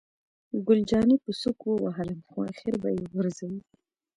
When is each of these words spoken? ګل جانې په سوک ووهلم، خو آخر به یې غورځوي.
ګل 0.65 0.79
جانې 0.89 1.15
په 1.23 1.31
سوک 1.41 1.59
ووهلم، 1.63 2.19
خو 2.27 2.37
آخر 2.51 2.73
به 2.81 2.89
یې 2.97 3.03
غورځوي. 3.13 3.59